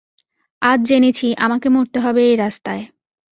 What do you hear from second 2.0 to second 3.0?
হবে এই রাস্তায়।